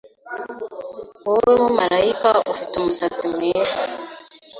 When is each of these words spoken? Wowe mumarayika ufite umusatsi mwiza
Wowe 1.27 1.53
mumarayika 1.61 2.29
ufite 2.53 2.71
umusatsi 2.77 3.25
mwiza 3.33 3.79